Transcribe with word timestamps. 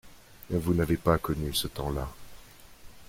Vous 0.49 0.73
n’avez 0.73 0.97
pas 0.97 1.19
connu 1.19 1.53
ce 1.53 1.67
temps-là. 1.67 2.07